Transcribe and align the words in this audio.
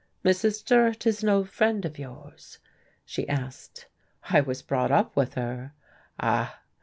"Mrs. 0.25 0.65
Durrett 0.65 1.05
is 1.05 1.21
an 1.21 1.29
old 1.29 1.49
friend 1.51 1.85
of 1.85 1.99
yours?" 1.99 2.57
she 3.05 3.29
asked. 3.29 3.85
"I 4.31 4.41
was 4.41 4.63
brought 4.63 4.89
up 4.89 5.15
with 5.15 5.35
her." 5.35 5.73
"Ah!" 6.19 6.59